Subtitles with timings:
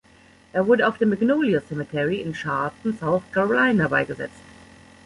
[0.51, 4.41] Er wurde auf dem Magnolia Cemetery in Charleston, South Carolina beigesetzt.